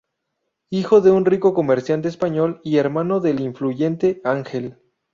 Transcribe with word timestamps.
Hijo 0.71 0.99
de 1.01 1.11
un 1.11 1.25
rico 1.25 1.53
comerciante 1.53 2.07
español 2.07 2.59
y 2.63 2.77
hermano 2.77 3.19
del 3.19 3.39
influyente 3.39 4.19
Ángel. 4.23 4.79